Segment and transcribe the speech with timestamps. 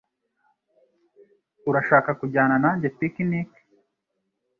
[1.69, 3.49] Urashaka kujyana nanjye picnic?